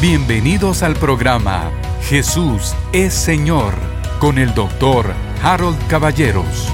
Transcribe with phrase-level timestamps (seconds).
[0.00, 1.70] Bienvenidos al programa
[2.04, 3.74] Jesús es Señor
[4.18, 6.68] con el doctor Harold Caballeros.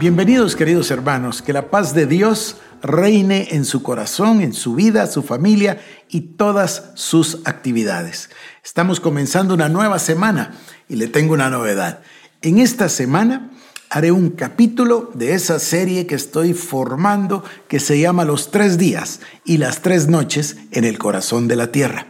[0.00, 5.06] Bienvenidos queridos hermanos, que la paz de Dios reine en su corazón, en su vida,
[5.06, 8.30] su familia y todas sus actividades.
[8.64, 10.54] Estamos comenzando una nueva semana
[10.88, 12.00] y le tengo una novedad.
[12.40, 13.50] En esta semana
[13.90, 19.20] haré un capítulo de esa serie que estoy formando que se llama Los tres días
[19.44, 22.06] y las tres noches en el corazón de la tierra.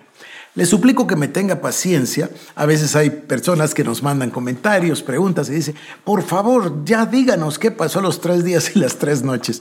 [0.54, 2.30] Le suplico que me tenga paciencia.
[2.54, 7.58] A veces hay personas que nos mandan comentarios, preguntas y dicen, por favor, ya díganos
[7.58, 9.60] qué pasó los tres días y las tres noches.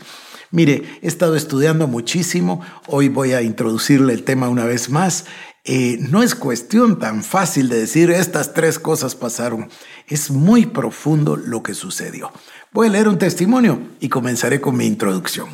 [0.52, 2.62] Mire, he estado estudiando muchísimo.
[2.88, 5.26] Hoy voy a introducirle el tema una vez más.
[5.66, 9.70] No es cuestión tan fácil de decir estas tres cosas pasaron.
[10.08, 12.32] Es muy profundo lo que sucedió.
[12.72, 15.50] Voy a leer un testimonio y comenzaré con mi introducción.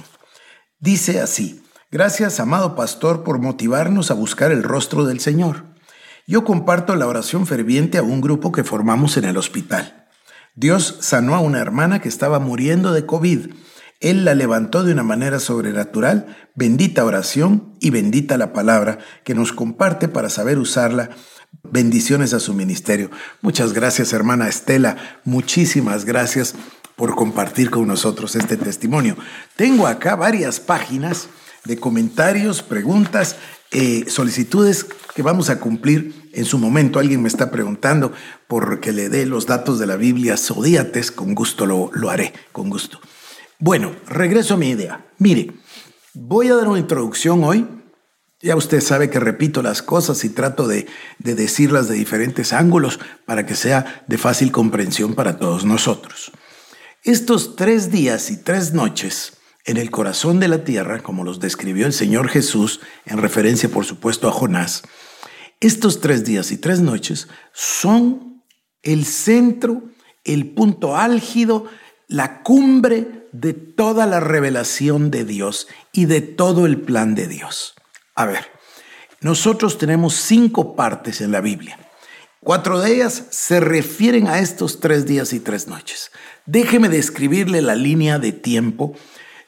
[0.80, 5.64] Dice así, gracias amado pastor por motivarnos a buscar el rostro del Señor.
[6.28, 10.08] Yo comparto la oración ferviente a un grupo que formamos en el hospital.
[10.56, 13.52] Dios sanó a una hermana que estaba muriendo de COVID
[14.02, 19.54] él la levantó de una manera sobrenatural, bendita oración y bendita la palabra que nos
[19.54, 21.12] comparte para saber usarla.
[21.64, 23.12] Bendiciones a su ministerio.
[23.42, 24.98] Muchas gracias, hermana Estela.
[25.24, 26.56] Muchísimas gracias
[26.96, 29.16] por compartir con nosotros este testimonio.
[29.56, 31.28] Tengo acá varias páginas
[31.66, 33.36] de comentarios, preguntas,
[33.70, 36.98] eh, solicitudes que vamos a cumplir en su momento.
[36.98, 38.14] Alguien me está preguntando
[38.48, 41.12] por que le dé los datos de la Biblia Zodíates.
[41.12, 43.00] Con gusto lo, lo haré, con gusto.
[43.62, 45.06] Bueno, regreso a mi idea.
[45.20, 45.52] Mire,
[46.16, 47.68] voy a dar una introducción hoy.
[48.42, 50.88] Ya usted sabe que repito las cosas y trato de,
[51.20, 56.32] de decirlas de diferentes ángulos para que sea de fácil comprensión para todos nosotros.
[57.04, 59.34] Estos tres días y tres noches
[59.66, 63.86] en el corazón de la tierra, como los describió el Señor Jesús, en referencia por
[63.86, 64.82] supuesto a Jonás,
[65.60, 68.44] estos tres días y tres noches son
[68.82, 69.84] el centro,
[70.24, 71.68] el punto álgido,
[72.08, 77.76] la cumbre de toda la revelación de Dios y de todo el plan de Dios.
[78.16, 78.46] A ver,
[79.22, 81.78] nosotros tenemos cinco partes en la Biblia.
[82.44, 86.12] Cuatro de ellas se refieren a estos tres días y tres noches.
[86.46, 88.96] Déjeme describirle la línea de tiempo.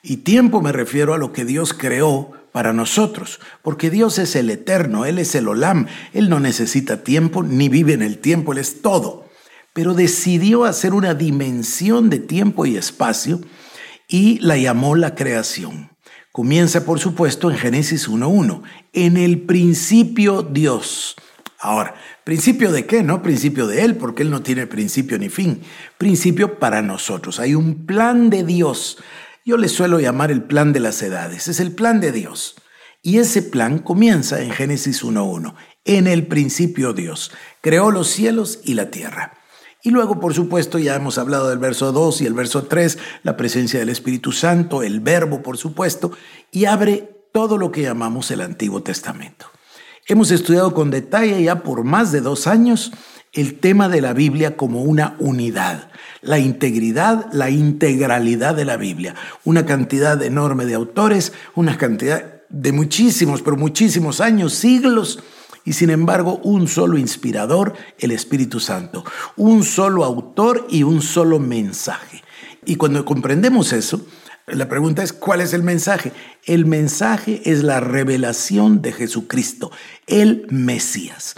[0.04, 4.52] Y tiempo me refiero a lo que Dios creó para nosotros, porque Dios es el
[4.52, 8.60] eterno, Él es el olam, Él no necesita tiempo ni vive en el tiempo, Él
[8.60, 9.26] es todo.
[9.74, 13.42] Pero decidió hacer una dimensión de tiempo y espacio
[14.14, 15.90] y la llamó la creación.
[16.32, 18.62] Comienza, por supuesto, en Génesis 1.1.
[18.94, 21.16] En el principio Dios.
[21.60, 23.02] Ahora, ¿principio de qué?
[23.02, 25.64] No principio de Él, porque Él no tiene principio ni fin.
[25.98, 27.40] Principio para nosotros.
[27.40, 29.00] Hay un plan de Dios.
[29.46, 31.48] Yo le suelo llamar el plan de las edades.
[31.48, 32.54] Es el plan de Dios.
[33.02, 35.56] Y ese plan comienza en Génesis 1.1.
[35.86, 37.32] En el principio Dios
[37.62, 39.34] creó los cielos y la tierra.
[39.86, 43.36] Y luego, por supuesto, ya hemos hablado del verso 2 y el verso 3, la
[43.36, 46.14] presencia del Espíritu Santo, el verbo, por supuesto,
[46.52, 49.48] y abre todo lo que llamamos el Antiguo Testamento.
[50.08, 52.94] Hemos estudiado con detalle ya por más de dos años
[53.34, 55.90] el tema de la Biblia como una unidad,
[56.22, 62.72] la integridad, la integralidad de la Biblia, una cantidad enorme de autores, una cantidad de
[62.72, 65.20] muchísimos, pero muchísimos años, siglos,
[65.66, 69.04] y sin embargo un solo inspirador, el Espíritu Santo,
[69.38, 72.24] un solo autor y un solo mensaje.
[72.66, 74.06] Y cuando comprendemos eso,
[74.48, 76.12] la pregunta es, ¿cuál es el mensaje?
[76.46, 79.72] El mensaje es la revelación de Jesucristo,
[80.06, 81.36] el Mesías.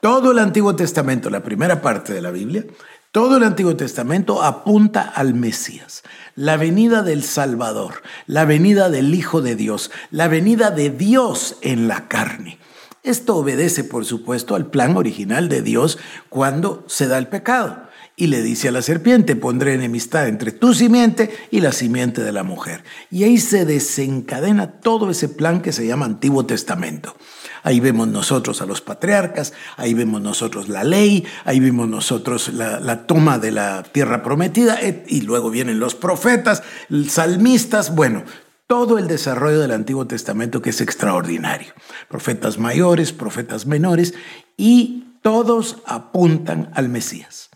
[0.00, 2.64] Todo el Antiguo Testamento, la primera parte de la Biblia,
[3.12, 6.02] todo el Antiguo Testamento apunta al Mesías,
[6.34, 11.88] la venida del Salvador, la venida del Hijo de Dios, la venida de Dios en
[11.88, 12.58] la carne.
[13.02, 15.98] Esto obedece, por supuesto, al plan original de Dios
[16.28, 17.90] cuando se da el pecado.
[18.14, 22.30] Y le dice a la serpiente, pondré enemistad entre tu simiente y la simiente de
[22.30, 22.84] la mujer.
[23.10, 27.16] Y ahí se desencadena todo ese plan que se llama Antiguo Testamento.
[27.64, 32.78] Ahí vemos nosotros a los patriarcas, ahí vemos nosotros la ley, ahí vemos nosotros la,
[32.80, 36.62] la toma de la tierra prometida, y luego vienen los profetas,
[37.08, 38.24] salmistas, bueno,
[38.72, 41.74] todo el desarrollo del Antiguo Testamento que es extraordinario.
[42.08, 44.14] Profetas mayores, profetas menores,
[44.56, 47.50] y todos apuntan al Mesías.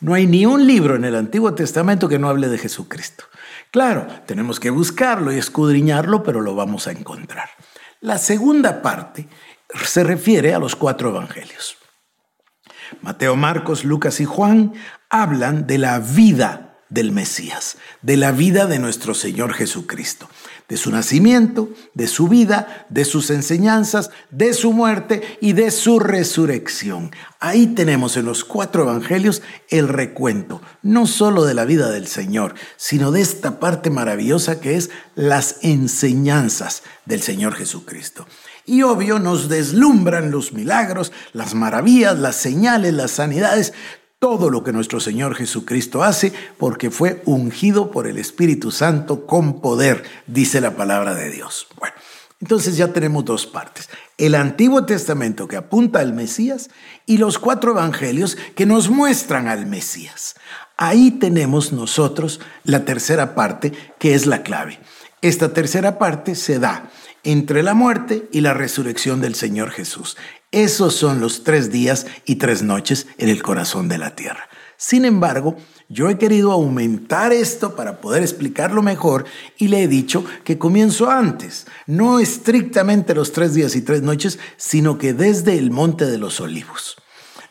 [0.00, 3.24] No hay ni un libro en el Antiguo Testamento que no hable de Jesucristo.
[3.70, 7.50] Claro, tenemos que buscarlo y escudriñarlo, pero lo vamos a encontrar.
[8.00, 9.28] La segunda parte
[9.84, 11.76] se refiere a los cuatro evangelios.
[13.02, 14.72] Mateo, Marcos, Lucas y Juan
[15.10, 20.30] hablan de la vida del Mesías, de la vida de nuestro Señor Jesucristo
[20.72, 25.98] de su nacimiento, de su vida, de sus enseñanzas, de su muerte y de su
[25.98, 27.10] resurrección.
[27.40, 32.54] Ahí tenemos en los cuatro evangelios el recuento, no solo de la vida del Señor,
[32.78, 38.26] sino de esta parte maravillosa que es las enseñanzas del Señor Jesucristo.
[38.64, 43.74] Y obvio nos deslumbran los milagros, las maravillas, las señales, las sanidades,
[44.22, 49.60] todo lo que nuestro Señor Jesucristo hace porque fue ungido por el Espíritu Santo con
[49.60, 51.66] poder, dice la palabra de Dios.
[51.76, 51.96] Bueno,
[52.40, 53.90] entonces ya tenemos dos partes.
[54.18, 56.70] El Antiguo Testamento que apunta al Mesías
[57.04, 60.36] y los cuatro evangelios que nos muestran al Mesías.
[60.76, 64.78] Ahí tenemos nosotros la tercera parte que es la clave.
[65.20, 66.92] Esta tercera parte se da
[67.24, 70.16] entre la muerte y la resurrección del Señor Jesús.
[70.52, 74.48] Esos son los tres días y tres noches en el corazón de la tierra.
[74.76, 75.56] Sin embargo,
[75.88, 79.24] yo he querido aumentar esto para poder explicarlo mejor
[79.56, 84.38] y le he dicho que comienzo antes, no estrictamente los tres días y tres noches,
[84.56, 86.96] sino que desde el Monte de los Olivos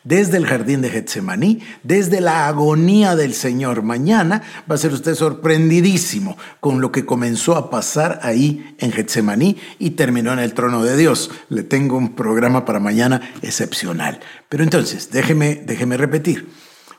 [0.04, 3.82] desde el jardín de Getsemaní, desde la agonía del Señor.
[3.82, 9.56] Mañana va a ser usted sorprendidísimo con lo que comenzó a pasar ahí en Getsemaní
[9.78, 11.30] y terminó en el trono de Dios.
[11.48, 14.20] Le tengo un programa para mañana excepcional.
[14.48, 16.48] Pero entonces, déjeme, déjeme repetir.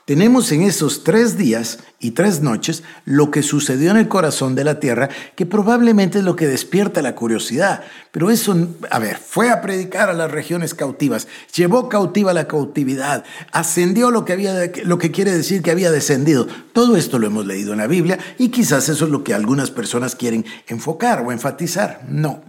[0.06, 4.66] Tenemos en esos tres días y tres noches lo que sucedió en el corazón de
[4.66, 5.08] la tierra,
[5.38, 7.86] que probablemente es lo que despierta la curiosidad.
[8.12, 8.54] Pero eso,
[8.92, 13.24] a ver, fue a predicar a las regiones cautivas, llevó cautiva la cautividad,
[13.54, 16.50] ascendió lo que, había, lo que quiere decir que había descendido.
[16.74, 19.72] Todo esto lo hemos leído en la Biblia y quizás eso es lo que algunas
[19.72, 22.02] personas quieren enfocar o enfatizar.
[22.10, 22.44] No.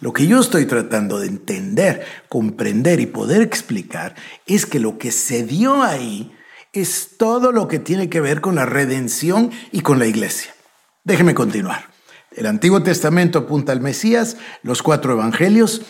[0.00, 4.14] Lo que yo estoy tratando de entender, comprender y poder explicar
[4.46, 6.32] es que lo que se dio ahí
[6.74, 10.54] es todo lo que tiene que ver con la redención y con la iglesia.
[11.04, 11.88] Déjeme continuar.
[12.32, 15.82] El Antiguo Testamento apunta al Mesías, los cuatro evangelios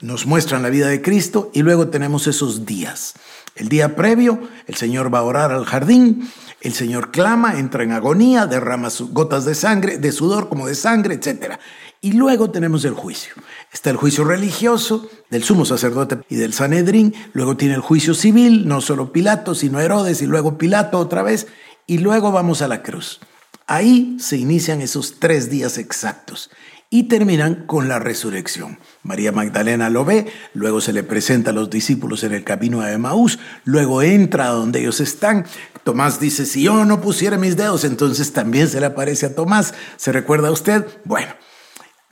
[0.00, 3.14] nos muestran la vida de Cristo y luego tenemos esos días.
[3.54, 6.28] El día previo, el Señor va a orar al jardín,
[6.62, 11.14] el Señor clama, entra en agonía, derrama gotas de sangre, de sudor como de sangre,
[11.14, 11.54] etc.
[12.00, 13.34] Y luego tenemos el juicio.
[13.72, 18.68] Está el juicio religioso del sumo sacerdote y del Sanedrín, luego tiene el juicio civil,
[18.68, 21.48] no solo Pilato, sino Herodes y luego Pilato otra vez,
[21.88, 23.20] y luego vamos a la cruz.
[23.66, 26.50] Ahí se inician esos tres días exactos
[26.90, 28.78] y terminan con la resurrección.
[29.02, 32.92] María Magdalena lo ve, luego se le presenta a los discípulos en el camino a
[32.92, 35.44] Emaús, luego entra a donde ellos están.
[35.84, 39.74] Tomás dice, si yo no pusiera mis dedos, entonces también se le aparece a Tomás.
[39.96, 40.86] ¿Se recuerda usted?
[41.04, 41.32] Bueno,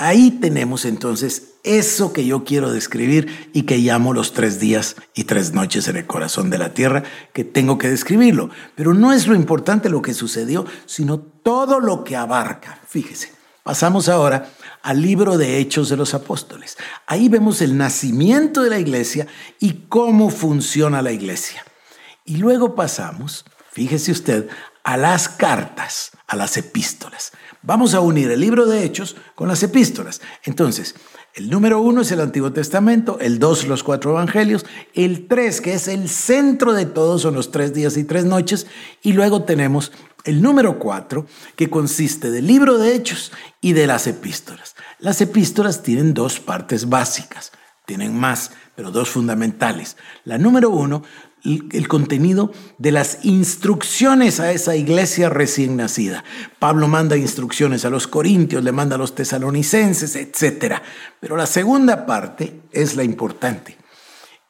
[0.02, 5.24] Ahí tenemos entonces eso que yo quiero describir y que llamo los tres días y
[5.24, 7.02] tres noches en el corazón de la tierra,
[7.34, 8.48] que tengo que describirlo.
[8.76, 12.80] Pero no es lo importante lo que sucedió, sino todo lo que abarca.
[12.88, 13.30] Fíjese,
[13.62, 14.50] pasamos ahora
[14.82, 16.76] al libro de Hechos de los Apóstoles.
[17.06, 19.26] Ahí vemos el nacimiento de la iglesia
[19.58, 21.64] y cómo funciona la iglesia.
[22.24, 24.48] Y luego pasamos, fíjese usted,
[24.84, 27.32] a las cartas, a las epístolas.
[27.62, 30.20] Vamos a unir el libro de Hechos con las epístolas.
[30.44, 30.94] Entonces,
[31.34, 35.74] el número uno es el Antiguo Testamento, el dos los cuatro evangelios, el tres, que
[35.74, 38.66] es el centro de todos, son los tres días y tres noches,
[39.02, 39.92] y luego tenemos
[40.24, 44.74] el número cuatro, que consiste del libro de Hechos y de las epístolas.
[44.98, 47.52] Las epístolas tienen dos partes básicas,
[47.86, 49.96] tienen más, pero dos fundamentales.
[50.24, 51.02] La número uno
[51.44, 56.24] el contenido de las instrucciones a esa iglesia recién nacida.
[56.58, 60.76] Pablo manda instrucciones a los corintios, le manda a los tesalonicenses, etc.
[61.18, 63.76] Pero la segunda parte es la importante.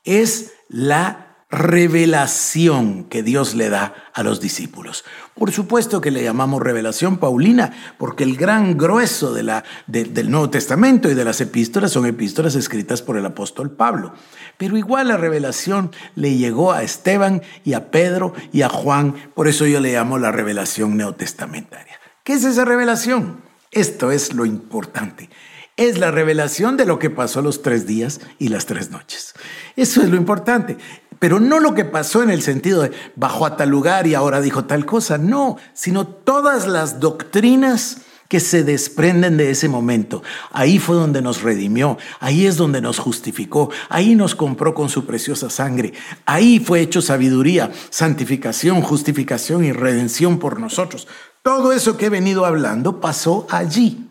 [0.04, 5.04] Es la revelación que Dios le da a los discípulos.
[5.34, 11.14] Por supuesto que le llamamos revelación paulina, porque el gran grueso del Nuevo Testamento y
[11.14, 14.14] de las epístolas son epístolas escritas por el apóstol Pablo.
[14.58, 19.48] Pero igual la revelación le llegó a Esteban y a Pedro y a Juan, por
[19.48, 21.98] eso yo le llamo la revelación neotestamentaria.
[22.22, 23.40] ¿Qué es esa revelación?
[23.72, 25.30] Esto es lo importante.
[25.76, 29.34] Es la revelación de lo que pasó los tres días y las tres noches.
[29.76, 30.76] Eso es lo importante.
[31.20, 34.40] Pero no lo que pasó en el sentido de bajó a tal lugar y ahora
[34.40, 40.22] dijo tal cosa, no, sino todas las doctrinas que se desprenden de ese momento.
[40.50, 45.04] Ahí fue donde nos redimió, ahí es donde nos justificó, ahí nos compró con su
[45.04, 45.92] preciosa sangre,
[46.26, 51.06] ahí fue hecho sabiduría, santificación, justificación y redención por nosotros.
[51.42, 54.08] Todo eso que he venido hablando pasó allí.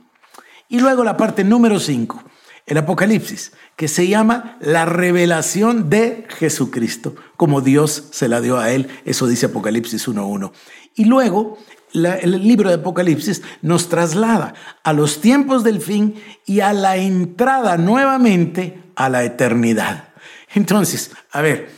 [0.67, 2.23] Y luego la parte número 5,
[2.69, 8.71] el Apocalipsis, que se llama la revelación de Jesucristo, como Dios se la dio a
[8.71, 10.51] él, eso dice Apocalipsis 1.1.
[10.93, 11.57] Y luego
[11.93, 17.75] el libro de Apocalipsis nos traslada a los tiempos del fin y a la entrada
[17.77, 20.09] nuevamente a la eternidad.
[20.53, 21.71] Entonces, a ver,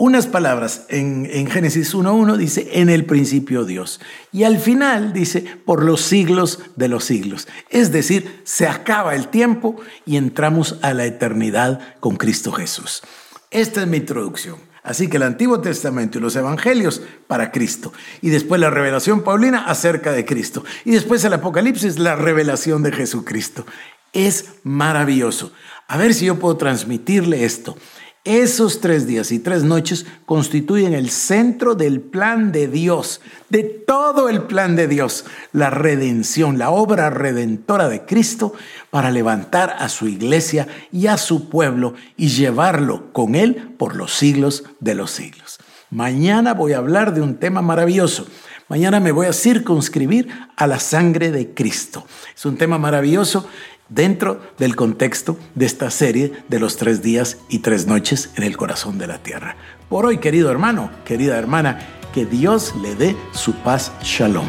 [0.00, 4.00] unas palabras en, en Génesis 1.1 dice, en el principio Dios.
[4.32, 7.46] Y al final dice, por los siglos de los siglos.
[7.68, 9.76] Es decir, se acaba el tiempo
[10.06, 13.02] y entramos a la eternidad con Cristo Jesús.
[13.50, 14.56] Esta es mi introducción.
[14.82, 17.92] Así que el Antiguo Testamento y los Evangelios para Cristo.
[18.22, 20.64] Y después la revelación paulina acerca de Cristo.
[20.86, 23.66] Y después el Apocalipsis, la revelación de Jesucristo.
[24.14, 25.52] Es maravilloso.
[25.88, 27.76] A ver si yo puedo transmitirle esto.
[28.24, 34.28] Esos tres días y tres noches constituyen el centro del plan de Dios, de todo
[34.28, 38.52] el plan de Dios, la redención, la obra redentora de Cristo
[38.90, 44.12] para levantar a su iglesia y a su pueblo y llevarlo con él por los
[44.12, 45.58] siglos de los siglos.
[45.88, 48.26] Mañana voy a hablar de un tema maravilloso.
[48.68, 52.06] Mañana me voy a circunscribir a la sangre de Cristo.
[52.36, 53.48] Es un tema maravilloso
[53.90, 58.56] dentro del contexto de esta serie de los tres días y tres noches en el
[58.56, 59.56] corazón de la tierra.
[59.90, 61.80] Por hoy, querido hermano, querida hermana,
[62.14, 63.92] que Dios le dé su paz.
[64.02, 64.48] Shalom.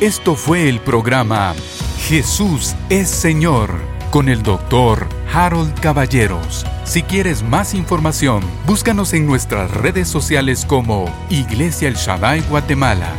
[0.00, 1.54] Esto fue el programa
[2.08, 3.70] Jesús es Señor
[4.10, 6.64] con el doctor Harold Caballeros.
[6.84, 13.12] Si quieres más información, búscanos en nuestras redes sociales como Iglesia El Shaddai Guatemala